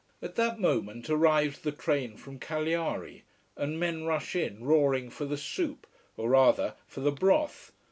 At 0.19 0.33
that 0.33 0.59
moment 0.59 1.11
arrives 1.11 1.59
the 1.59 1.71
train 1.71 2.17
from 2.17 2.39
Cagliari, 2.39 3.23
and 3.55 3.79
men 3.79 4.05
rush 4.05 4.35
in, 4.35 4.63
roaring 4.63 5.11
for 5.11 5.25
the 5.25 5.37
soup 5.37 5.85
or 6.17 6.31
rather, 6.31 6.73
for 6.87 7.01
the 7.01 7.11
broth. 7.11 7.71